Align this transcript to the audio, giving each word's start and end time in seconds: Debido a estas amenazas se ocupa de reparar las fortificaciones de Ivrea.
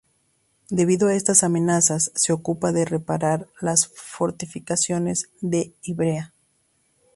Debido 0.71 1.09
a 1.09 1.13
estas 1.13 1.43
amenazas 1.43 2.11
se 2.15 2.33
ocupa 2.33 2.71
de 2.71 2.85
reparar 2.85 3.47
las 3.61 3.85
fortificaciones 3.87 5.29
de 5.41 5.75
Ivrea. 5.83 6.33